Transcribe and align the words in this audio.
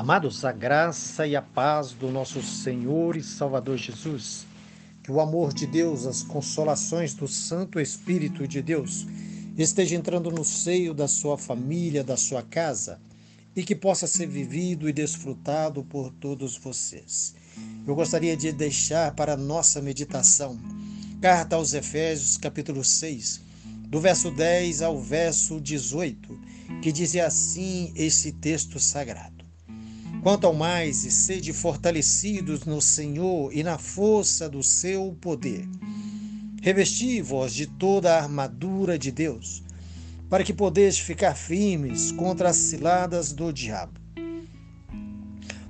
Amados, 0.00 0.46
a 0.46 0.50
graça 0.50 1.26
e 1.26 1.36
a 1.36 1.42
paz 1.42 1.92
do 1.92 2.10
nosso 2.10 2.42
Senhor 2.42 3.18
e 3.18 3.22
Salvador 3.22 3.76
Jesus, 3.76 4.46
que 5.02 5.12
o 5.12 5.20
amor 5.20 5.52
de 5.52 5.66
Deus, 5.66 6.06
as 6.06 6.22
consolações 6.22 7.12
do 7.12 7.28
Santo 7.28 7.78
Espírito 7.78 8.48
de 8.48 8.62
Deus 8.62 9.06
esteja 9.58 9.94
entrando 9.94 10.30
no 10.30 10.42
seio 10.42 10.94
da 10.94 11.06
sua 11.06 11.36
família, 11.36 12.02
da 12.02 12.16
sua 12.16 12.42
casa 12.42 12.98
e 13.54 13.62
que 13.62 13.74
possa 13.74 14.06
ser 14.06 14.26
vivido 14.26 14.88
e 14.88 14.92
desfrutado 14.94 15.84
por 15.84 16.10
todos 16.12 16.56
vocês. 16.56 17.34
Eu 17.86 17.94
gostaria 17.94 18.34
de 18.34 18.52
deixar 18.52 19.14
para 19.14 19.36
nossa 19.36 19.82
meditação 19.82 20.58
Carta 21.20 21.56
aos 21.56 21.74
Efésios, 21.74 22.38
capítulo 22.38 22.82
6, 22.82 23.42
do 23.86 24.00
verso 24.00 24.30
10 24.30 24.80
ao 24.80 24.98
verso 24.98 25.60
18, 25.60 26.40
que 26.80 26.90
diz 26.90 27.14
assim 27.16 27.92
esse 27.94 28.32
texto 28.32 28.80
sagrado. 28.80 29.39
Quanto 30.22 30.46
ao 30.46 30.52
mais, 30.52 30.96
sede 30.98 31.50
fortalecidos 31.50 32.66
no 32.66 32.82
Senhor 32.82 33.50
e 33.56 33.62
na 33.62 33.78
força 33.78 34.50
do 34.50 34.62
seu 34.62 35.16
poder. 35.18 35.66
Revesti-vos 36.60 37.54
de 37.54 37.66
toda 37.66 38.12
a 38.12 38.22
armadura 38.22 38.98
de 38.98 39.10
Deus, 39.10 39.62
para 40.28 40.44
que 40.44 40.52
podeis 40.52 40.98
ficar 40.98 41.34
firmes 41.34 42.12
contra 42.12 42.50
as 42.50 42.56
ciladas 42.56 43.32
do 43.32 43.50
diabo. 43.50 43.98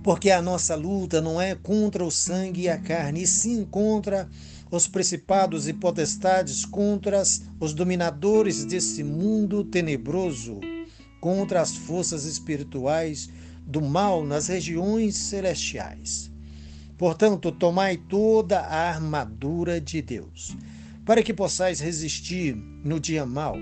Porque 0.03 0.33
a 0.33 0.43
nossa 0.43 0.75
luta 0.75 1.21
não 1.21 1.41
é 1.41 1.55
contra 1.55 2.05
o 2.05 2.11
sangue 2.11 2.63
e 2.63 2.69
a 2.69 2.77
carne, 2.77 3.23
e 3.23 3.27
sim 3.29 3.65
contra 3.65 4.29
os 4.69 4.89
principados 4.89 5.69
e 5.69 5.73
potestades, 5.73 6.65
contra 6.65 7.23
os 7.61 7.73
dominadores 7.73 8.65
desse 8.65 9.05
mundo 9.05 9.63
tenebroso, 9.63 10.59
contra 11.21 11.61
as 11.61 11.77
forças 11.77 12.25
espirituais 12.25 13.29
do 13.71 13.81
mal 13.81 14.25
nas 14.27 14.49
regiões 14.49 15.15
celestiais. 15.17 16.31
Portanto, 16.99 17.53
tomai 17.53 17.97
toda 17.97 18.61
a 18.61 18.91
armadura 18.91 19.81
de 19.81 20.03
Deus, 20.03 20.57
para 21.05 21.23
que 21.23 21.33
possais 21.33 21.81
resistir 21.81 22.55
no 22.85 22.99
dia 22.99 23.25
mau, 23.25 23.57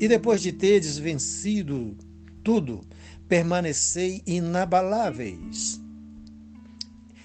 e 0.00 0.08
depois 0.08 0.40
de 0.40 0.52
teres 0.52 0.96
vencido 0.96 1.96
tudo, 2.42 2.80
permanecei 3.28 4.22
inabaláveis. 4.26 5.80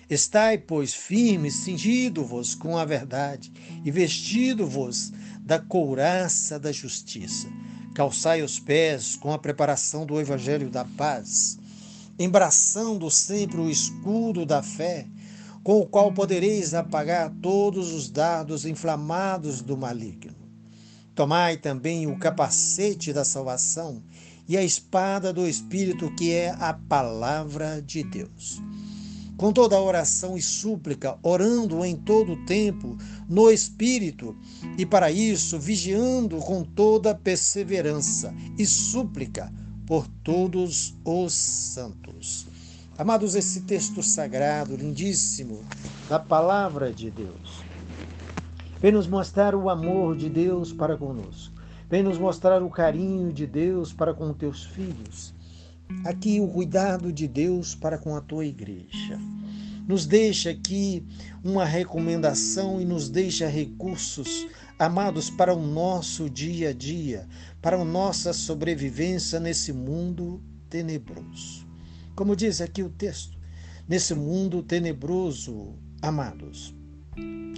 Estai, 0.09 0.58
pois, 0.58 0.94
firmes, 0.94 1.56
cingido-vos 1.56 2.53
com 2.53 2.78
a 2.78 2.86
verdade 2.86 3.52
e 3.84 3.89
vestido-vos 3.89 5.12
da 5.41 5.59
couraça 5.59 6.59
da 6.59 6.72
justiça. 6.72 7.47
Calçai 7.95 8.41
os 8.41 8.59
pés 8.59 9.16
com 9.16 9.34
a 9.34 9.39
preparação 9.39 10.06
do 10.06 10.19
evangelho 10.19 10.69
da 10.69 10.86
paz 10.86 11.58
embraçando 12.20 13.10
sempre 13.12 13.60
o 13.60 13.70
escudo 13.70 14.46
da 14.46 14.64
fé, 14.64 15.08
com 15.64 15.80
o 15.80 15.86
qual 15.86 16.14
podereis 16.14 16.74
apagar 16.74 17.32
todos 17.42 17.94
os 17.94 18.09
dardos 18.09 18.66
inflamados 18.66 19.62
do 19.62 19.78
maligno. 19.78 20.36
Tomai 21.14 21.58
também 21.58 22.08
o 22.08 22.18
capacete 22.18 23.12
da 23.12 23.26
salvação 23.26 24.02
e 24.48 24.56
a 24.56 24.64
espada 24.64 25.34
do 25.34 25.48
Espírito, 25.48 26.14
que 26.16 26.32
é 26.32 26.56
a 26.59 26.74
palavra 26.74 27.82
de 27.82 28.04
Deus. 28.04 28.62
Com 29.36 29.52
toda 29.52 29.80
oração 29.80 30.38
e 30.38 30.42
súplica, 30.42 31.18
orando 31.22 31.84
em 31.84 31.96
todo 31.96 32.34
o 32.34 32.46
tempo 32.46 32.98
no 33.28 33.52
Espírito, 33.52 34.36
e 34.78 34.86
para 34.86 35.12
isso 35.12 35.59
vigiando 35.59 36.38
com 36.38 36.64
toda 36.64 37.14
perseverança 37.14 38.34
e 38.58 38.66
súplica 38.66 39.52
por 39.88 40.06
todos 40.22 40.94
os 41.06 41.34
santos. 41.34 42.46
Amados, 42.98 43.36
esse 43.36 43.62
texto 43.62 44.03
sagrado, 44.03 44.75
lindíssimo, 44.75 45.64
da 46.09 46.20
palavra 46.20 46.92
de 46.92 47.09
Deus, 47.09 47.64
vem 48.81 48.92
nos 48.92 49.08
mostrar 49.08 49.56
o 49.56 49.70
amor 49.70 50.18
de 50.18 50.30
Deus 50.30 50.74
para 50.74 50.97
conosco, 50.97 51.56
vem 51.90 52.03
nos 52.03 52.18
mostrar 52.18 52.62
o 52.62 52.70
carinho 52.70 53.31
de 53.31 53.47
Deus 53.47 53.94
para 53.94 54.14
com 54.14 54.34
teus 54.34 54.66
filhos, 54.66 55.34
aqui 56.03 56.42
o 56.42 56.50
cuidado 56.50 57.14
de 57.14 57.26
Deus 57.26 57.74
para 57.74 57.97
com 57.97 58.14
a 58.16 58.20
tua 58.20 58.46
igreja. 58.46 59.18
Nos 59.88 60.06
deixa 60.06 60.50
aqui 60.50 61.02
uma 61.42 61.64
recomendação 61.64 62.81
e 62.81 62.84
nos 62.84 63.08
deixa 63.08 63.47
recursos 63.47 64.46
amados, 64.78 65.30
para 65.30 65.54
o 65.54 65.62
nosso 65.62 66.30
dia 66.30 66.70
a 66.70 66.74
dia, 66.74 67.28
para 67.62 67.80
a 67.80 67.86
nossa 67.86 68.34
sobrevivência 68.34 69.40
nesse 69.40 69.74
mundo 69.74 70.42
tenebroso. 70.70 71.66
Como 72.16 72.36
diz 72.36 72.62
aqui 72.62 72.84
o 72.84 72.90
texto, 72.90 73.38
nesse 73.88 74.14
mundo 74.14 74.62
tenebroso, 74.62 75.74
amados. 76.02 76.76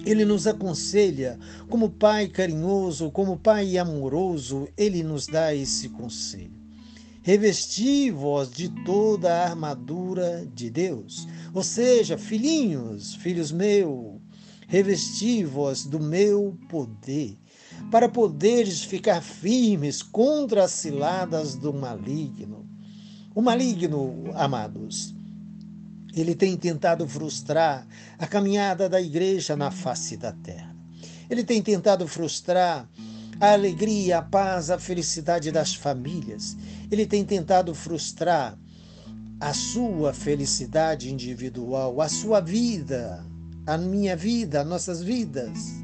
Ele 0.06 0.24
nos 0.24 0.48
aconselha, 0.48 1.38
como 1.70 1.90
Pai 1.90 2.28
carinhoso, 2.28 3.12
como 3.12 3.38
Pai 3.38 3.78
amoroso, 3.78 4.68
ele 4.78 5.04
nos 5.04 5.28
dá 5.28 5.54
esse 5.54 5.90
conselho. 5.90 6.58
Revesti-vos 7.22 8.50
de 8.50 8.70
toda 8.86 9.32
a 9.32 9.50
armadura 9.50 10.48
de 10.56 10.70
Deus. 10.70 11.28
Ou 11.54 11.62
seja, 11.62 12.18
filhinhos, 12.18 13.16
filhos 13.16 13.52
meus, 13.52 14.19
revesti-vos 14.70 15.86
do 15.86 16.00
meu 16.00 16.56
poder, 16.70 17.36
para 17.92 18.08
poderes 18.08 18.84
ficar 18.84 19.20
firmes 19.20 20.04
contra 20.04 20.64
as 20.64 20.72
ciladas 20.72 21.56
do 21.56 21.74
maligno. 21.74 22.70
O 23.34 23.42
maligno, 23.42 24.26
amados, 24.36 25.14
ele 26.14 26.36
tem 26.36 26.56
tentado 26.56 27.08
frustrar 27.08 27.86
a 28.18 28.28
caminhada 28.28 28.88
da 28.88 29.02
igreja 29.02 29.56
na 29.56 29.72
face 29.72 30.16
da 30.16 30.32
terra. 30.32 30.76
Ele 31.30 31.44
tem 31.44 31.62
tentado 31.64 32.08
frustrar 32.08 32.88
a 33.40 33.54
alegria, 33.54 34.20
a 34.20 34.22
paz, 34.22 34.70
a 34.70 34.78
felicidade 34.78 35.52
das 35.52 35.74
famílias. 35.74 36.56
Ele 36.92 37.08
tem 37.08 37.26
tentado 37.26 37.74
frustrar 37.74 38.58
a 39.40 39.54
sua 39.54 40.14
felicidade 40.14 41.12
individual, 41.12 42.02
a 42.02 42.10
sua 42.10 42.40
vida, 42.40 43.26
a 43.66 43.78
minha 43.78 44.16
vida, 44.16 44.64
nossas 44.64 45.02
vidas. 45.02 45.80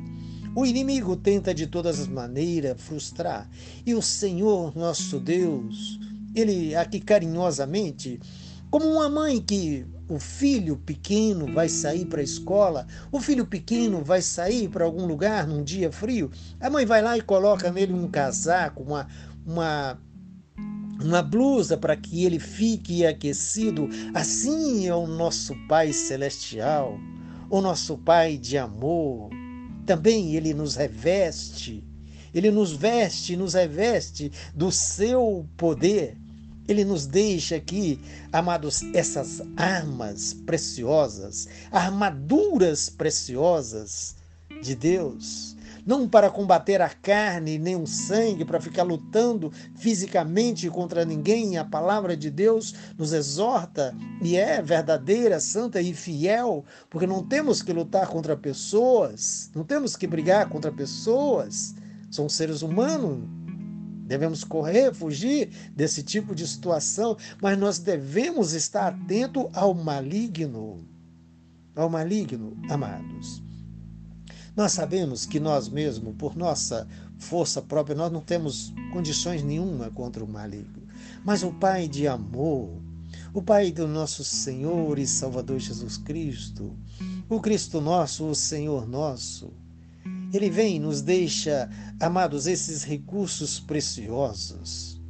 O 0.55 0.65
inimigo 0.65 1.15
tenta 1.15 1.53
de 1.53 1.67
todas 1.67 1.99
as 1.99 2.07
maneiras 2.07 2.81
frustrar. 2.81 3.49
E 3.85 3.93
o 3.93 4.01
Senhor, 4.01 4.75
nosso 4.75 5.19
Deus, 5.19 5.99
ele 6.33 6.73
aqui 6.75 6.99
carinhosamente, 6.99 8.19
como 8.71 8.87
uma 8.87 9.09
mãe 9.09 9.41
que 9.41 9.85
o 10.07 10.19
filho 10.19 10.77
pequeno 10.77 11.51
vai 11.53 11.67
sair 11.67 12.05
para 12.05 12.21
a 12.21 12.23
escola, 12.23 12.87
o 13.11 13.19
filho 13.19 13.45
pequeno 13.45 14.03
vai 14.03 14.21
sair 14.21 14.69
para 14.69 14.85
algum 14.85 15.05
lugar 15.05 15.47
num 15.47 15.63
dia 15.63 15.91
frio, 15.91 16.31
a 16.59 16.69
mãe 16.69 16.85
vai 16.85 17.01
lá 17.01 17.17
e 17.17 17.21
coloca 17.21 17.71
nele 17.71 17.93
um 17.93 18.07
casaco, 18.07 18.83
uma, 18.83 19.07
uma 19.45 19.99
uma 20.97 21.21
blusa 21.21 21.77
para 21.77 21.95
que 21.95 22.23
ele 22.23 22.39
fique 22.39 23.05
aquecido. 23.05 23.89
Assim 24.13 24.87
é 24.87 24.95
o 24.95 25.05
nosso 25.05 25.53
Pai 25.67 25.91
Celestial 25.91 26.97
o 27.50 27.61
nosso 27.61 27.97
Pai 27.97 28.38
de 28.38 28.57
amor, 28.57 29.29
também 29.85 30.35
ele 30.35 30.53
nos 30.53 30.75
reveste, 30.75 31.83
ele 32.33 32.51
nos 32.51 32.72
veste, 32.72 33.35
nos 33.35 33.53
reveste 33.53 34.31
do 34.53 34.72
seu 34.72 35.47
poder. 35.55 36.17
Ele 36.67 36.84
nos 36.84 37.05
deixa 37.05 37.55
aqui, 37.55 38.01
amados, 38.34 38.81
essas 38.94 39.39
armas 39.55 40.34
preciosas, 40.34 41.47
armaduras 41.72 42.89
preciosas 42.89 44.16
de 44.63 44.75
Deus 44.75 45.54
não 45.85 46.09
para 46.09 46.31
combater 46.31 46.81
a 46.81 46.90
carne 46.90 47.59
nem 47.59 47.75
o 47.75 47.85
sangue, 47.85 48.44
para 48.44 48.59
ficar 48.59 48.84
lutando 48.84 49.52
fisicamente 49.76 50.70
contra 50.70 51.05
ninguém. 51.05 51.58
A 51.58 51.64
palavra 51.64 52.17
de 52.17 52.32
Deus 52.32 52.73
nos 52.97 53.14
exorta 53.14 53.96
e 54.22 54.35
é 54.35 54.61
verdadeira, 54.61 55.40
santa 55.40 55.79
e 55.79 55.93
fiel, 55.93 56.66
porque 56.90 57.05
não 57.05 57.23
temos 57.23 57.61
que 57.61 57.72
lutar 57.72 58.08
contra 58.08 58.35
pessoas, 58.35 59.52
não 59.53 59.64
temos 59.64 59.96
que 59.96 60.08
brigar 60.08 60.49
contra 60.49 60.72
pessoas. 60.72 61.76
São 62.09 62.28
seres 62.28 62.61
humanos, 62.61 63.23
Devemos 64.05 64.43
correr, 64.43 64.93
fugir 64.93 65.49
desse 65.76 66.03
tipo 66.03 66.35
de 66.35 66.47
situação, 66.47 67.17
mas 67.41 67.58
nós 67.58 67.79
devemos 67.79 68.53
estar 68.53 68.90
atento 68.90 69.49
ao 69.52 69.73
maligno. 69.73 70.88
Ao 71.76 71.90
maligno, 71.90 72.55
amados. 72.70 73.41
Nós 74.55 74.72
sabemos 74.72 75.25
que 75.25 75.40
nós 75.40 75.67
mesmos, 75.67 76.16
por 76.16 76.35
nossa 76.35 76.87
força 77.17 77.61
própria, 77.61 77.96
nós 77.96 78.11
não 78.11 78.22
temos 78.22 78.73
condições 78.93 79.43
nenhuma 79.43 79.90
contra 79.90 80.23
o 80.23 80.28
maligno. 80.28 80.84
Mas 81.25 81.43
o 81.43 81.52
Pai 81.52 81.87
de 81.87 82.07
amor, 82.07 82.69
o 83.34 83.41
Pai 83.41 83.72
do 83.72 83.85
nosso 83.85 84.23
Senhor 84.23 84.97
e 84.97 85.05
Salvador 85.05 85.59
Jesus 85.59 85.97
Cristo, 85.97 86.73
o 87.28 87.41
Cristo 87.41 87.81
nosso, 87.81 88.25
o 88.25 88.35
Senhor 88.35 88.87
nosso, 88.87 89.52
ele 90.34 90.49
vem 90.49 90.78
e 90.78 90.79
nos 90.79 91.02
deixa, 91.02 91.69
amados, 91.99 92.47
esses 92.47 92.84
recursos 92.84 93.59
preciosos, 93.59 95.02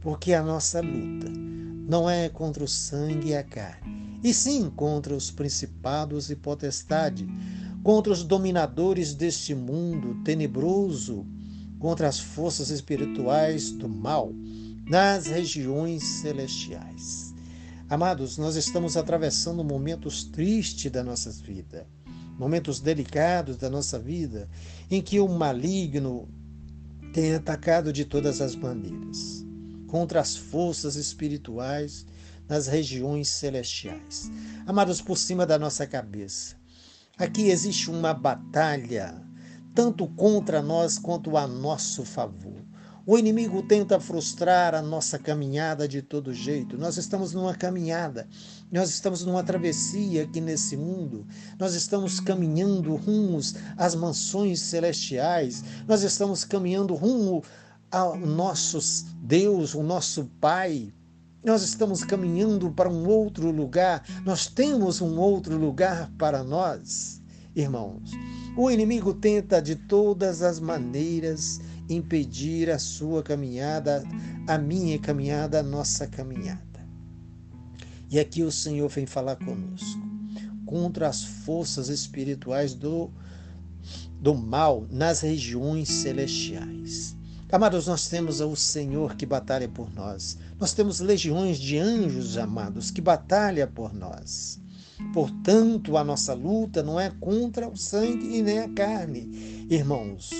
porque 0.00 0.34
a 0.34 0.42
nossa 0.42 0.80
luta 0.80 1.30
não 1.30 2.08
é 2.08 2.28
contra 2.28 2.64
o 2.64 2.68
sangue 2.68 3.28
e 3.28 3.36
a 3.36 3.42
carne, 3.42 4.20
e 4.22 4.34
sim 4.34 4.70
contra 4.70 5.14
os 5.14 5.30
principados 5.30 6.30
e 6.30 6.36
potestade, 6.36 7.26
contra 7.84 8.10
os 8.10 8.24
dominadores 8.24 9.12
deste 9.14 9.54
mundo 9.54 10.14
tenebroso, 10.24 11.26
contra 11.78 12.08
as 12.08 12.18
forças 12.18 12.70
espirituais 12.70 13.70
do 13.70 13.86
mal 13.86 14.32
nas 14.86 15.26
regiões 15.26 16.02
celestiais. 16.02 17.34
Amados, 17.86 18.38
nós 18.38 18.56
estamos 18.56 18.96
atravessando 18.96 19.62
momentos 19.62 20.24
tristes 20.24 20.90
da 20.90 21.04
nossa 21.04 21.30
vida, 21.30 21.86
momentos 22.38 22.80
delicados 22.80 23.58
da 23.58 23.68
nossa 23.68 23.98
vida, 23.98 24.48
em 24.90 25.02
que 25.02 25.20
o 25.20 25.28
maligno 25.28 26.26
tem 27.12 27.34
atacado 27.34 27.92
de 27.92 28.06
todas 28.06 28.40
as 28.40 28.56
maneiras 28.56 29.44
contra 29.86 30.20
as 30.20 30.34
forças 30.34 30.96
espirituais 30.96 32.06
nas 32.48 32.66
regiões 32.66 33.28
celestiais. 33.28 34.30
Amados, 34.66 35.02
por 35.02 35.18
cima 35.18 35.44
da 35.44 35.58
nossa 35.58 35.86
cabeça. 35.86 36.63
Aqui 37.16 37.48
existe 37.48 37.92
uma 37.92 38.12
batalha, 38.12 39.22
tanto 39.72 40.08
contra 40.08 40.60
nós 40.60 40.98
quanto 40.98 41.36
a 41.36 41.46
nosso 41.46 42.04
favor. 42.04 42.64
O 43.06 43.16
inimigo 43.16 43.62
tenta 43.62 44.00
frustrar 44.00 44.74
a 44.74 44.82
nossa 44.82 45.16
caminhada 45.16 45.86
de 45.86 46.02
todo 46.02 46.34
jeito. 46.34 46.76
Nós 46.76 46.96
estamos 46.96 47.32
numa 47.32 47.54
caminhada, 47.54 48.26
nós 48.72 48.90
estamos 48.90 49.24
numa 49.24 49.44
travessia 49.44 50.24
aqui 50.24 50.40
nesse 50.40 50.76
mundo. 50.76 51.24
Nós 51.56 51.74
estamos 51.74 52.18
caminhando 52.18 52.96
rumos 52.96 53.54
às 53.76 53.94
mansões 53.94 54.58
celestiais. 54.58 55.62
Nós 55.86 56.02
estamos 56.02 56.44
caminhando 56.44 56.96
rumo 56.96 57.44
ao 57.92 58.18
nosso 58.18 58.78
Deus, 59.22 59.74
o 59.74 59.84
nosso 59.84 60.24
Pai. 60.40 60.92
Nós 61.44 61.62
estamos 61.62 62.02
caminhando 62.02 62.70
para 62.70 62.88
um 62.88 63.06
outro 63.06 63.50
lugar. 63.50 64.02
Nós 64.24 64.46
temos 64.46 65.02
um 65.02 65.18
outro 65.18 65.58
lugar 65.58 66.10
para 66.16 66.42
nós, 66.42 67.22
irmãos. 67.54 68.12
O 68.56 68.70
inimigo 68.70 69.12
tenta 69.12 69.60
de 69.60 69.76
todas 69.76 70.40
as 70.40 70.58
maneiras 70.58 71.60
impedir 71.88 72.70
a 72.70 72.78
sua 72.78 73.22
caminhada, 73.22 74.02
a 74.48 74.56
minha 74.56 74.98
caminhada, 74.98 75.60
a 75.60 75.62
nossa 75.62 76.06
caminhada. 76.06 76.62
E 78.10 78.18
aqui 78.18 78.42
o 78.42 78.50
Senhor 78.50 78.88
vem 78.88 79.04
falar 79.04 79.36
conosco 79.36 80.00
contra 80.64 81.08
as 81.08 81.22
forças 81.22 81.88
espirituais 81.88 82.74
do, 82.74 83.10
do 84.18 84.34
mal 84.34 84.86
nas 84.90 85.20
regiões 85.20 85.88
celestiais. 85.90 87.13
Amados, 87.54 87.86
nós 87.86 88.08
temos 88.08 88.40
o 88.40 88.56
Senhor 88.56 89.14
que 89.14 89.24
batalha 89.24 89.68
por 89.68 89.88
nós. 89.94 90.36
Nós 90.58 90.72
temos 90.72 90.98
legiões 90.98 91.56
de 91.56 91.78
anjos, 91.78 92.36
amados, 92.36 92.90
que 92.90 93.00
batalha 93.00 93.64
por 93.64 93.94
nós. 93.94 94.60
Portanto, 95.12 95.96
a 95.96 96.02
nossa 96.02 96.34
luta 96.34 96.82
não 96.82 96.98
é 96.98 97.12
contra 97.20 97.68
o 97.68 97.76
sangue 97.76 98.38
e 98.38 98.42
nem 98.42 98.58
a 98.58 98.68
carne, 98.70 99.68
irmãos 99.70 100.32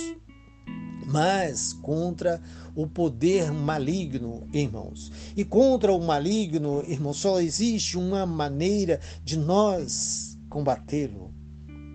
mas 1.06 1.75
contra 1.75 2.40
o 2.75 2.88
poder 2.88 3.52
maligno, 3.52 4.49
irmãos. 4.52 5.12
E 5.37 5.44
contra 5.44 5.93
o 5.93 6.00
maligno, 6.00 6.82
irmãos, 6.88 7.19
só 7.19 7.40
existe 7.40 7.96
uma 7.96 8.26
maneira 8.26 8.99
de 9.22 9.38
nós 9.38 10.37
combatê-lo, 10.49 11.32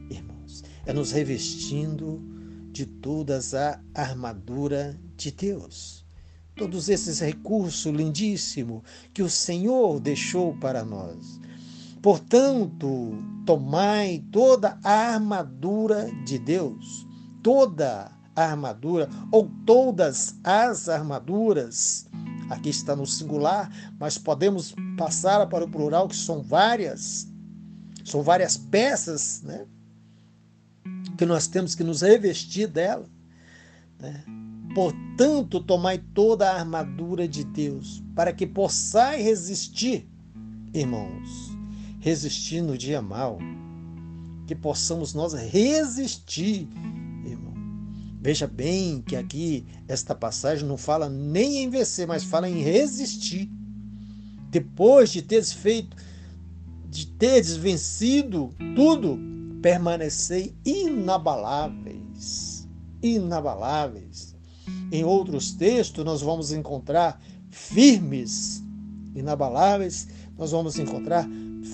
irmãos. 0.10 0.64
É 0.86 0.94
nos 0.94 1.12
revestindo 1.12 2.39
de 2.80 2.86
todas 2.86 3.54
a 3.54 3.78
armadura 3.94 4.98
de 5.18 5.32
Deus. 5.32 6.06
Todos 6.56 6.88
esses 6.88 7.20
recursos 7.20 7.94
lindíssimos 7.94 8.84
que 9.14 9.22
o 9.22 9.30
Senhor 9.30 10.00
deixou 10.00 10.58
para 10.60 10.86
nós. 10.86 11.42
Portanto, 12.02 13.18
tomai 13.46 14.24
toda 14.32 14.80
a 14.82 15.14
armadura 15.14 16.10
de 16.24 16.40
Deus, 16.40 17.06
toda 17.44 18.14
armadura, 18.34 19.10
ou 19.30 19.52
todas 19.66 20.40
as 20.42 20.88
armaduras. 20.88 22.08
Aqui 22.50 22.70
está 22.70 22.96
no 22.96 23.06
singular, 23.06 23.70
mas 24.00 24.18
podemos 24.18 24.74
passar 24.98 25.46
para 25.50 25.66
o 25.66 25.70
plural, 25.70 26.08
que 26.08 26.16
são 26.16 26.42
várias, 26.42 27.28
são 28.06 28.24
várias 28.24 28.56
peças, 28.56 29.42
né? 29.42 29.68
Que 31.18 31.26
nós 31.26 31.48
temos 31.48 31.76
que 31.76 31.84
nos 31.84 32.02
revestir 32.02 32.68
dela. 32.68 33.06
Né? 34.00 34.24
Portanto, 34.74 35.60
tomai 35.60 35.98
toda 35.98 36.50
a 36.50 36.60
armadura 36.60 37.28
de 37.28 37.44
Deus, 37.44 38.04
para 38.16 38.32
que 38.32 38.46
possais 38.46 39.24
resistir, 39.24 40.08
irmãos, 40.74 41.52
resistir 42.00 42.62
no 42.62 42.78
dia 42.78 43.02
mal, 43.02 43.40
que 44.48 44.56
possamos 44.56 45.14
nós 45.14 45.34
resistir 45.34 46.68
Veja 48.22 48.48
bem 48.48 49.02
que 49.02 49.16
aqui 49.16 49.66
esta 49.88 50.14
passagem 50.14 50.68
não 50.68 50.76
fala 50.76 51.10
nem 51.10 51.64
em 51.64 51.70
vencer, 51.70 52.06
mas 52.06 52.24
fala 52.24 52.50
em 52.50 52.62
resistir. 52.62 53.50
Depois 54.50 55.10
de 55.10 55.22
teres 55.22 55.54
feito, 55.54 55.96
de 56.90 57.08
teres 57.08 57.56
vencido 57.56 58.54
tudo, 58.76 59.18
permanecei 59.62 60.56
inabaláveis. 60.66 62.68
Inabaláveis. 63.02 64.36
Em 64.92 65.04
outros 65.04 65.52
textos, 65.52 66.04
nós 66.04 66.22
vamos 66.22 66.52
encontrar 66.52 67.22
firmes, 67.50 68.64
inabaláveis, 69.16 70.08
nós 70.38 70.52
vamos 70.52 70.80
encontrar 70.80 71.28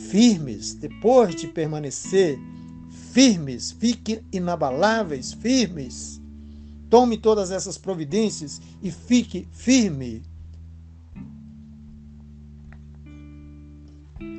firmes. 0.09 0.73
Depois 0.73 1.35
de 1.35 1.47
permanecer 1.47 2.39
firmes, 3.11 3.71
fiquem 3.71 4.21
inabaláveis, 4.31 5.33
firmes. 5.33 6.21
Tome 6.89 7.17
todas 7.17 7.51
essas 7.51 7.77
providências 7.77 8.61
e 8.81 8.91
fique 8.91 9.47
firme. 9.51 10.23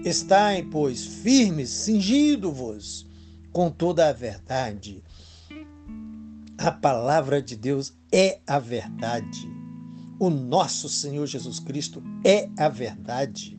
Estai, 0.05 0.63
pois, 0.63 1.05
firmes, 1.05 1.71
cingido-vos 1.71 3.06
com 3.57 3.71
toda 3.71 4.11
a 4.11 4.13
verdade. 4.13 5.03
A 6.59 6.71
palavra 6.71 7.41
de 7.41 7.57
Deus 7.57 7.97
é 8.13 8.39
a 8.47 8.59
verdade. 8.59 9.51
O 10.21 10.29
nosso 10.29 10.91
Senhor 10.91 11.27
Jesus 11.27 11.59
Cristo 11.59 12.03
é 12.23 12.51
a 12.59 12.69
verdade. 12.69 13.57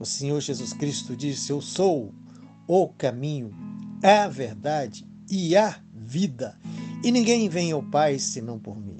O 0.00 0.04
Senhor 0.04 0.40
Jesus 0.40 0.72
Cristo 0.72 1.14
disse: 1.16 1.52
Eu 1.52 1.60
sou 1.60 2.12
o 2.66 2.88
caminho, 2.88 3.54
a 4.02 4.26
verdade 4.26 5.06
e 5.30 5.56
a 5.56 5.76
vida 5.94 6.58
e 7.04 7.12
ninguém 7.12 7.48
vem 7.48 7.70
ao 7.70 7.84
Pai 7.84 8.18
senão 8.18 8.58
por 8.58 8.80
mim. 8.80 8.96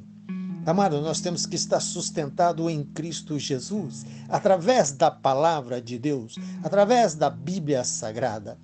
Amado, 0.64 1.00
nós 1.00 1.20
temos 1.20 1.44
que 1.44 1.56
estar 1.56 1.80
sustentado 1.80 2.70
em 2.70 2.84
Cristo 2.84 3.36
Jesus, 3.36 4.06
através 4.28 4.92
da 4.92 5.10
palavra 5.10 5.82
de 5.82 5.98
Deus, 5.98 6.36
através 6.62 7.16
da 7.16 7.28
Bíblia 7.28 7.82
Sagrada. 7.82 8.56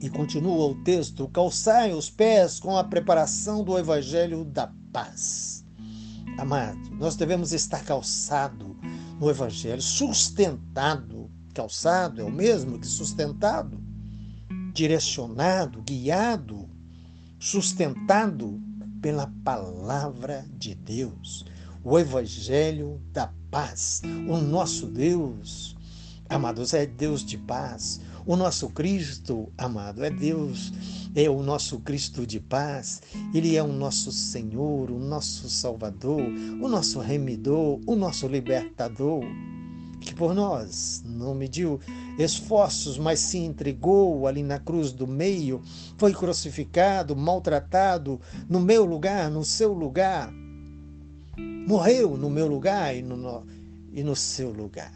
E 0.00 0.08
continua 0.10 0.66
o 0.66 0.74
texto: 0.82 1.28
calçai 1.28 1.92
os 1.92 2.10
pés 2.10 2.60
com 2.60 2.76
a 2.76 2.84
preparação 2.84 3.64
do 3.64 3.78
Evangelho 3.78 4.44
da 4.44 4.72
paz. 4.92 5.64
Amado, 6.38 6.90
nós 6.98 7.16
devemos 7.16 7.52
estar 7.52 7.82
calçado 7.84 8.76
no 9.20 9.30
Evangelho, 9.30 9.80
sustentado. 9.80 11.30
Calçado 11.54 12.20
é 12.20 12.24
o 12.24 12.30
mesmo 12.30 12.78
que 12.78 12.86
sustentado, 12.86 13.82
direcionado, 14.74 15.80
guiado 15.80 16.68
sustentado 17.38 18.60
pela 19.00 19.32
palavra 19.44 20.44
de 20.56 20.74
Deus, 20.74 21.44
o 21.84 21.98
Evangelho 21.98 23.00
da 23.12 23.32
paz. 23.50 24.02
O 24.28 24.38
nosso 24.38 24.86
Deus, 24.86 25.76
amados, 26.28 26.74
é 26.74 26.86
Deus 26.86 27.24
de 27.24 27.38
paz. 27.38 28.00
O 28.26 28.34
nosso 28.34 28.68
Cristo, 28.70 29.52
amado, 29.56 30.04
é 30.04 30.10
Deus, 30.10 30.72
é 31.14 31.30
o 31.30 31.44
nosso 31.44 31.78
Cristo 31.78 32.26
de 32.26 32.40
paz. 32.40 33.00
Ele 33.32 33.54
é 33.54 33.62
o 33.62 33.72
nosso 33.72 34.10
Senhor, 34.10 34.90
o 34.90 34.98
nosso 34.98 35.48
Salvador, 35.48 36.20
o 36.60 36.66
nosso 36.66 36.98
remidor, 36.98 37.78
o 37.86 37.94
nosso 37.94 38.26
libertador. 38.26 39.22
Que 40.00 40.12
por 40.12 40.34
nós 40.34 41.04
não 41.06 41.36
mediu 41.36 41.78
esforços, 42.18 42.98
mas 42.98 43.20
se 43.20 43.38
entregou 43.38 44.26
ali 44.26 44.42
na 44.42 44.58
cruz 44.58 44.90
do 44.90 45.06
meio, 45.06 45.62
foi 45.96 46.12
crucificado, 46.12 47.14
maltratado 47.14 48.20
no 48.48 48.58
meu 48.58 48.84
lugar, 48.84 49.30
no 49.30 49.44
seu 49.44 49.72
lugar, 49.72 50.32
morreu 51.68 52.16
no 52.16 52.28
meu 52.28 52.48
lugar 52.48 52.96
e 52.96 53.02
no, 53.02 53.46
e 53.92 54.02
no 54.02 54.16
seu 54.16 54.50
lugar, 54.50 54.92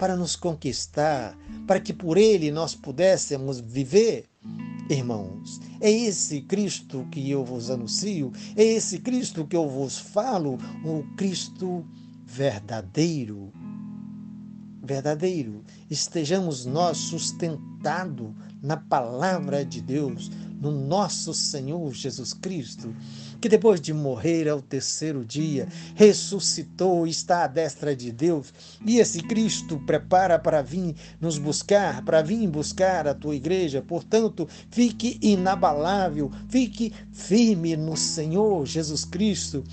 para 0.00 0.16
nos 0.16 0.34
conquistar, 0.34 1.36
para 1.66 1.78
que 1.78 1.92
por 1.92 2.16
ele 2.16 2.50
nós 2.50 2.74
pudéssemos 2.74 3.60
viver. 3.60 4.24
Irmãos, 4.88 5.60
é 5.78 5.90
esse 5.90 6.40
Cristo 6.40 7.06
que 7.12 7.30
eu 7.30 7.44
vos 7.44 7.70
anuncio, 7.70 8.32
é 8.56 8.64
esse 8.64 8.98
Cristo 8.98 9.46
que 9.46 9.54
eu 9.54 9.68
vos 9.68 9.98
falo, 9.98 10.58
o 10.82 11.04
Cristo 11.16 11.86
verdadeiro, 12.24 13.52
verdadeiro, 14.82 15.62
estejamos 15.90 16.64
nós 16.64 16.96
sustentados 16.96 18.32
na 18.62 18.78
palavra 18.78 19.66
de 19.66 19.82
Deus, 19.82 20.30
no 20.60 20.70
nosso 20.70 21.32
Senhor 21.32 21.92
Jesus 21.94 22.34
Cristo, 22.34 22.94
que 23.40 23.48
depois 23.48 23.80
de 23.80 23.94
morrer 23.94 24.46
ao 24.46 24.60
terceiro 24.60 25.24
dia, 25.24 25.66
ressuscitou, 25.94 27.06
está 27.06 27.44
à 27.44 27.46
destra 27.46 27.96
de 27.96 28.12
Deus, 28.12 28.52
e 28.84 28.98
esse 28.98 29.22
Cristo 29.22 29.78
prepara 29.86 30.38
para 30.38 30.60
vir 30.60 30.94
nos 31.18 31.38
buscar, 31.38 32.04
para 32.04 32.20
vir 32.20 32.46
buscar 32.46 33.08
a 33.08 33.14
tua 33.14 33.34
igreja. 33.34 33.80
Portanto, 33.80 34.46
fique 34.70 35.18
inabalável, 35.22 36.30
fique 36.50 36.92
firme 37.10 37.74
no 37.76 37.96
Senhor 37.96 38.66
Jesus 38.66 39.06
Cristo. 39.06 39.64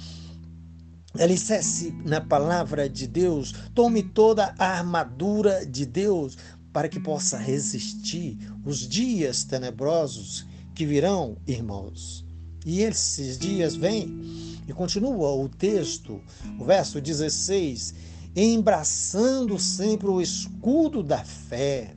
Alicerce 1.19 1.91
na 2.05 2.21
palavra 2.21 2.87
de 2.87 3.07
Deus, 3.07 3.53
tome 3.73 4.03
toda 4.03 4.53
a 4.57 4.65
armadura 4.77 5.65
de 5.65 5.85
Deus 5.85 6.37
para 6.71 6.87
que 6.87 6.99
possa 6.99 7.37
resistir 7.37 8.37
os 8.63 8.87
dias 8.87 9.43
tenebrosos 9.43 10.45
que 10.77 10.85
virão, 10.85 11.37
irmãos. 11.47 12.23
E 12.63 12.81
esses 12.81 13.39
dias 13.39 13.75
vêm. 13.75 14.61
E 14.67 14.73
continua 14.73 15.33
o 15.33 15.49
texto, 15.49 16.21
o 16.59 16.65
verso 16.65 17.01
16: 17.01 17.95
embraçando 18.35 19.57
sempre 19.57 20.07
o 20.07 20.21
escudo 20.21 21.01
da 21.01 21.25
fé, 21.25 21.95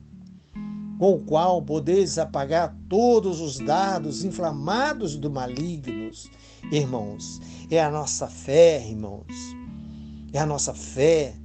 com 0.97 1.13
o 1.13 1.19
qual 1.19 1.61
podeis 1.61 2.17
apagar 2.17 2.75
todos 2.89 3.39
os 3.39 3.59
dados 3.59 4.23
inflamados 4.23 5.15
do 5.15 5.29
malignos. 5.29 6.27
Irmãos, 6.71 7.39
é 7.69 7.79
a 7.79 7.91
nossa 7.91 8.27
fé, 8.27 8.83
irmãos. 8.83 9.27
É 10.33 10.39
a 10.39 10.45
nossa 10.45 10.73
fé, 10.73 11.35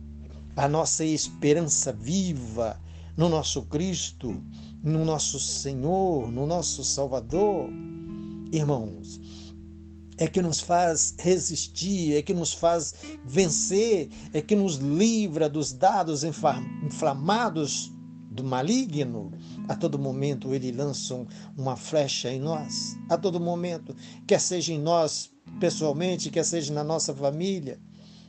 a 0.57 0.67
nossa 0.67 1.05
esperança 1.05 1.93
viva 1.93 2.81
no 3.15 3.29
nosso 3.29 3.63
Cristo, 3.63 4.43
no 4.87 5.05
nosso 5.05 5.41
Senhor, 5.41 6.31
no 6.31 6.47
nosso 6.47 6.85
Salvador, 6.85 7.69
irmãos, 8.53 9.21
é 10.17 10.29
que 10.29 10.41
nos 10.41 10.61
faz 10.61 11.13
resistir, 11.19 12.15
é 12.15 12.23
que 12.23 12.33
nos 12.33 12.53
faz 12.53 12.95
vencer, 13.25 14.09
é 14.33 14.41
que 14.41 14.55
nos 14.55 14.77
livra 14.77 15.49
dos 15.49 15.73
dados 15.73 16.23
inflamados 16.23 17.93
do 18.31 18.45
maligno. 18.45 19.33
A 19.69 19.75
todo 19.75 19.99
momento 19.99 20.55
ele 20.55 20.71
lança 20.71 21.27
uma 21.59 21.75
flecha 21.75 22.31
em 22.31 22.39
nós, 22.39 22.97
a 23.09 23.19
todo 23.19 23.41
momento, 23.41 23.95
quer 24.25 24.41
seja 24.41 24.73
em 24.73 24.81
nós 24.81 25.33
pessoalmente, 25.59 26.31
quer 26.31 26.45
seja 26.45 26.73
na 26.73 26.85
nossa 26.85 27.13
família. 27.13 27.81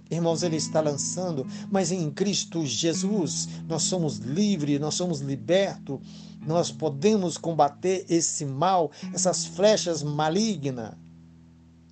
Irmãos, 0.09 0.43
Ele 0.43 0.55
está 0.55 0.81
lançando, 0.81 1.45
mas 1.69 1.91
em 1.91 2.09
Cristo 2.11 2.65
Jesus 2.65 3.47
nós 3.67 3.83
somos 3.83 4.17
livres, 4.17 4.79
nós 4.79 4.95
somos 4.95 5.19
libertos, 5.19 5.99
nós 6.45 6.71
podemos 6.71 7.37
combater 7.37 8.05
esse 8.09 8.45
mal, 8.45 8.91
essas 9.13 9.45
flechas 9.45 10.01
malignas, 10.01 10.93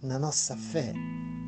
na 0.01 0.19
nossa 0.19 0.55
fé, 0.55 0.93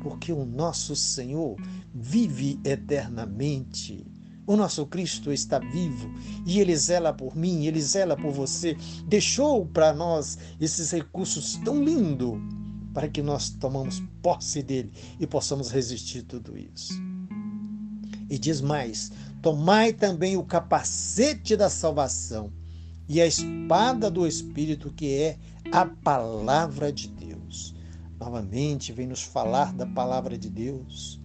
porque 0.02 0.32
o 0.32 0.44
nosso 0.44 0.94
Senhor 0.96 1.56
vive 1.94 2.58
eternamente. 2.64 4.04
O 4.46 4.56
nosso 4.56 4.86
Cristo 4.86 5.30
está 5.30 5.58
vivo 5.58 6.10
e 6.46 6.58
Ele 6.58 6.74
zela 6.74 7.12
por 7.12 7.36
mim, 7.36 7.66
Ele 7.66 7.80
zela 7.80 8.16
por 8.16 8.32
você. 8.32 8.76
Deixou 9.06 9.66
para 9.66 9.92
nós 9.92 10.38
esses 10.58 10.90
recursos 10.90 11.56
tão 11.64 11.84
lindos 11.84 12.38
para 12.98 13.08
que 13.08 13.22
nós 13.22 13.48
tomamos 13.48 14.02
posse 14.20 14.60
dele 14.60 14.90
e 15.20 15.24
possamos 15.24 15.70
resistir 15.70 16.22
tudo 16.22 16.58
isso. 16.58 16.92
E 18.28 18.36
diz 18.36 18.60
mais: 18.60 19.12
tomai 19.40 19.92
também 19.92 20.36
o 20.36 20.42
capacete 20.42 21.54
da 21.54 21.70
salvação 21.70 22.52
e 23.08 23.20
a 23.20 23.26
espada 23.28 24.10
do 24.10 24.26
Espírito, 24.26 24.92
que 24.92 25.14
é 25.14 25.38
a 25.70 25.86
palavra 25.86 26.92
de 26.92 27.06
Deus. 27.06 27.72
Novamente 28.18 28.92
vem 28.92 29.06
nos 29.06 29.22
falar 29.22 29.72
da 29.72 29.86
palavra 29.86 30.36
de 30.36 30.50
Deus. 30.50 31.20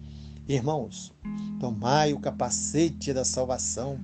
Irmãos, 0.46 1.12
tomai 1.58 2.12
o 2.12 2.20
capacete 2.20 3.12
da 3.12 3.24
salvação, 3.24 3.98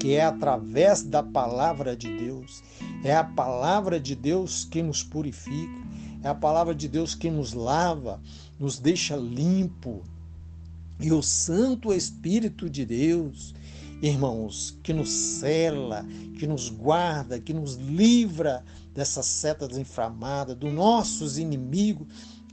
que 0.00 0.14
é 0.14 0.24
através 0.24 1.04
da 1.04 1.22
palavra 1.22 1.94
de 1.96 2.08
Deus. 2.18 2.64
É 3.04 3.14
a 3.14 3.22
palavra 3.22 4.00
de 4.00 4.16
Deus 4.16 4.64
que 4.64 4.82
nos 4.82 5.04
purifica, 5.04 5.91
é 6.22 6.28
a 6.28 6.34
palavra 6.34 6.74
de 6.74 6.88
Deus 6.88 7.14
que 7.14 7.30
nos 7.30 7.52
lava, 7.52 8.20
nos 8.58 8.78
deixa 8.78 9.16
limpo. 9.16 10.02
E 11.00 11.12
o 11.12 11.22
Santo 11.22 11.92
Espírito 11.92 12.70
de 12.70 12.86
Deus, 12.86 13.54
irmãos, 14.00 14.78
que 14.82 14.92
nos 14.92 15.10
cela, 15.10 16.06
que 16.38 16.46
nos 16.46 16.68
guarda, 16.68 17.40
que 17.40 17.52
nos 17.52 17.74
livra 17.74 18.64
dessas 18.94 19.26
setas 19.26 19.76
inflamadas, 19.76 20.56
dos 20.56 20.72
nossos 20.72 21.38
inimigos 21.38 22.06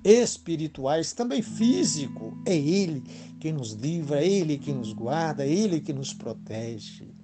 espirituais, 0.03 1.13
também 1.13 1.41
físico. 1.41 2.35
É 2.45 2.55
Ele 2.55 3.03
quem 3.39 3.53
nos 3.53 3.73
livra, 3.73 4.23
é 4.23 4.27
Ele 4.27 4.57
que 4.57 4.73
nos 4.73 4.93
guarda, 4.93 5.45
é 5.45 5.49
Ele 5.49 5.79
que 5.79 5.93
nos 5.93 6.13
protege 6.13 7.19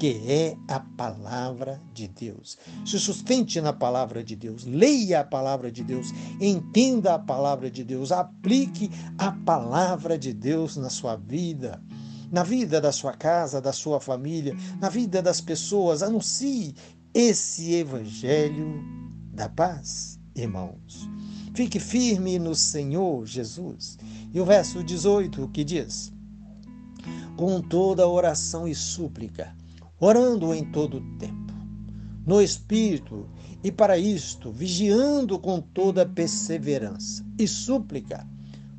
que 0.00 0.18
é 0.26 0.56
a 0.66 0.80
palavra 0.80 1.78
de 1.92 2.08
Deus. 2.08 2.56
Se 2.86 2.98
sustente 2.98 3.60
na 3.60 3.70
palavra 3.70 4.24
de 4.24 4.34
Deus, 4.34 4.64
leia 4.64 5.20
a 5.20 5.24
palavra 5.24 5.70
de 5.70 5.84
Deus, 5.84 6.08
entenda 6.40 7.14
a 7.14 7.18
palavra 7.18 7.70
de 7.70 7.84
Deus, 7.84 8.10
aplique 8.10 8.90
a 9.18 9.30
palavra 9.30 10.18
de 10.18 10.32
Deus 10.32 10.78
na 10.78 10.88
sua 10.88 11.16
vida, 11.16 11.82
na 12.32 12.42
vida 12.42 12.80
da 12.80 12.90
sua 12.90 13.12
casa, 13.12 13.60
da 13.60 13.74
sua 13.74 14.00
família, 14.00 14.56
na 14.80 14.88
vida 14.88 15.20
das 15.20 15.38
pessoas. 15.38 16.02
Anuncie 16.02 16.74
esse 17.12 17.74
evangelho 17.74 18.82
da 19.34 19.50
paz, 19.50 20.18
irmãos. 20.34 21.10
Fique 21.54 21.78
firme 21.78 22.38
no 22.38 22.54
Senhor 22.54 23.26
Jesus. 23.26 23.98
E 24.32 24.40
o 24.40 24.46
verso 24.46 24.82
18 24.82 25.46
que 25.48 25.62
diz: 25.62 26.10
Com 27.36 27.60
toda 27.60 28.08
oração 28.08 28.66
e 28.66 28.74
súplica, 28.74 29.59
orando 30.00 30.54
em 30.54 30.64
todo 30.64 30.96
o 30.96 31.18
tempo, 31.18 31.52
no 32.26 32.40
Espírito, 32.40 33.28
e 33.62 33.70
para 33.70 33.98
isto, 33.98 34.50
vigiando 34.50 35.38
com 35.38 35.60
toda 35.60 36.06
perseverança 36.06 37.22
e 37.38 37.46
súplica 37.46 38.26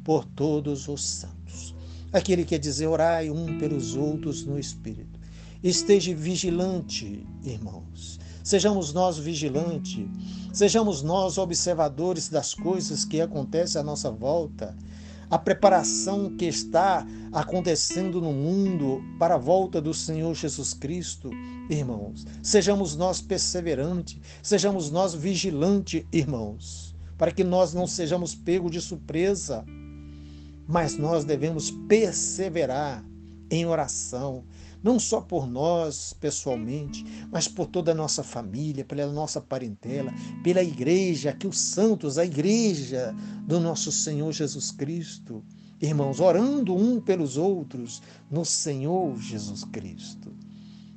por 0.04 0.25
todos 0.25 0.88
os 0.88 1.06
santos. 1.06 1.75
Aquele 2.12 2.44
quer 2.44 2.58
dizer 2.58 2.88
orai 2.88 3.30
um 3.30 3.60
pelos 3.60 3.96
outros 3.96 4.44
no 4.44 4.58
Espírito. 4.58 5.20
Esteja 5.63 6.16
vigilante, 6.16 7.24
irmãos. 7.44 8.20
Sejamos 8.44 8.92
nós 8.92 9.20
vigilantes, 9.20 10.08
sejamos 10.51 11.04
nós 11.04 11.38
observadores 11.38 12.28
das 12.28 12.56
coisas 12.56 13.06
que 13.06 13.22
acontecem 13.22 13.80
à 13.80 13.84
nossa 13.84 14.10
volta 14.10 14.75
a 15.32 15.38
preparação 15.38 16.36
que 16.36 16.44
está 16.44 17.08
acontecendo 17.32 18.20
no 18.20 18.34
mundo 18.34 19.02
para 19.18 19.36
a 19.36 19.38
volta 19.38 19.82
do 19.82 19.94
Senhor 19.94 20.36
Jesus 20.36 20.74
Cristo, 20.74 21.30
irmãos. 21.70 22.28
Sejamos 22.44 22.98
nós 22.98 23.22
perseverantes, 23.22 24.20
sejamos 24.44 24.92
nós 24.92 25.14
vigilantes, 25.14 26.04
irmãos, 26.12 26.94
para 27.18 27.32
que 27.32 27.46
nós 27.46 27.74
não 27.74 27.88
sejamos 27.88 28.36
pegos 28.36 28.72
de 28.72 28.82
surpresa, 28.82 29.64
mas 30.68 30.98
nós 30.98 31.24
devemos 31.24 31.72
perseverar 31.72 33.02
em 33.50 33.66
oração, 33.66 34.44
não 34.84 35.00
só 35.00 35.22
por 35.22 35.48
nós 35.48 36.14
pessoalmente, 36.14 37.06
mas 37.32 37.48
por 37.48 37.68
toda 37.68 37.92
a 37.92 37.96
nossa 37.96 38.24
família, 38.24 38.84
pela 38.84 39.12
nossa 39.12 39.40
parentela, 39.40 40.12
pela 40.44 40.64
igreja, 40.64 41.34
que 41.34 41.48
os 41.48 41.58
santos, 41.60 42.18
a 42.18 42.26
igreja 42.26 43.16
do 43.46 43.60
nosso 43.60 43.92
Senhor 43.92 44.32
Jesus 44.32 44.72
Cristo, 44.72 45.44
irmãos, 45.80 46.20
orando 46.20 46.76
um 46.76 47.00
pelos 47.00 47.38
outros 47.38 48.02
no 48.30 48.44
Senhor 48.44 49.16
Jesus 49.18 49.64
Cristo. 49.66 50.34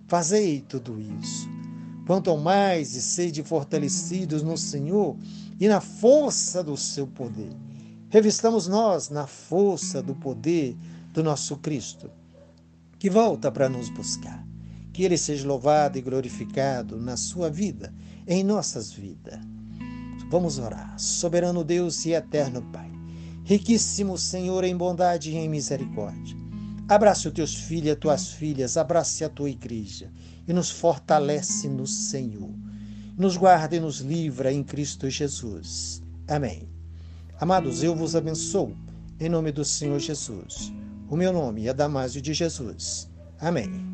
Fazei 0.07 0.61
tudo 0.61 0.99
isso. 1.00 1.49
Quanto 2.07 2.31
ao 2.31 2.38
mais 2.38 2.95
e 2.95 3.03
sede 3.03 3.43
fortalecidos 3.43 4.43
no 4.43 4.57
Senhor 4.57 5.17
e 5.59 5.69
na 5.69 5.81
força 5.81 6.62
do 6.62 6.76
seu 6.76 7.07
poder. 7.07 7.50
Revistamos 8.11 8.69
nós 8.69 9.09
na 9.09 9.26
força 9.26 10.03
do 10.03 10.14
poder 10.14 10.76
do 11.12 11.23
nosso 11.23 11.57
Cristo 11.57 12.11
que 13.04 13.11
volta 13.11 13.52
para 13.52 13.68
nos 13.68 13.90
buscar. 13.90 14.49
Que 14.90 15.02
Ele 15.02 15.18
seja 15.18 15.46
louvado 15.46 15.99
e 15.99 16.00
glorificado 16.00 16.99
na 16.99 17.18
sua 17.18 17.50
vida, 17.50 17.92
em 18.26 18.42
nossas 18.42 18.90
vidas. 18.90 19.38
Vamos 20.30 20.58
orar. 20.58 20.99
Soberano 20.99 21.62
Deus 21.62 22.06
e 22.06 22.12
eterno 22.12 22.62
Pai, 22.73 22.90
riquíssimo 23.44 24.16
Senhor 24.16 24.64
em 24.64 24.75
bondade 24.75 25.32
e 25.32 25.37
em 25.37 25.50
misericórdia. 25.50 26.34
Abrace 26.88 27.28
os 27.28 27.34
teus 27.34 27.54
filhos 27.54 27.88
e 27.88 27.90
as 27.90 27.99
tuas 27.99 28.28
filhas, 28.30 28.78
abrace 28.78 29.23
a 29.23 29.28
tua 29.28 29.50
igreja 29.50 30.11
e 30.49 30.54
nos 30.54 30.70
fortalece 30.70 31.68
no 31.68 31.87
Senhor. 31.87 32.54
Nos 33.18 33.37
guarda 33.37 33.76
e 33.76 33.80
nos 33.80 33.99
livra 33.99 34.50
em 34.50 34.64
Cristo 34.64 35.11
Jesus. 35.11 36.02
Amém. 36.26 36.70
Amados, 37.38 37.82
eu 37.82 37.94
vos 37.94 38.16
abençoo 38.16 38.75
em 39.20 39.28
nome 39.28 39.52
do 39.52 39.62
Senhor 39.62 39.99
Jesus. 39.99 40.73
O 41.08 41.16
meu 41.16 41.32
nome 41.32 41.68
é 41.68 41.75
Damásio 41.75 42.20
de 42.20 42.32
Jesus. 42.32 43.11
Amém. 43.38 43.93